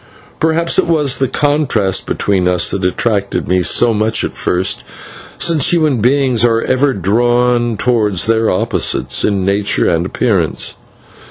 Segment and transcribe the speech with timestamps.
[0.39, 4.83] Perhaps it was the contrast between us that attracted me so much at first,
[5.37, 10.73] since human beings are ever drawn towards their opposites in nature and appearance.